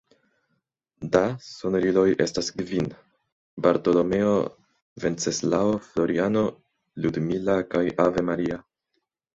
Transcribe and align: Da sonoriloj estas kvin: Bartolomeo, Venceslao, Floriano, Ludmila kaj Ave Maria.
Da 1.15 1.19
sonoriloj 1.47 2.05
estas 2.25 2.49
kvin: 2.55 2.89
Bartolomeo, 3.67 4.33
Venceslao, 5.05 5.77
Floriano, 5.93 6.45
Ludmila 7.07 7.61
kaj 7.77 7.89
Ave 8.09 8.31
Maria. 8.35 8.63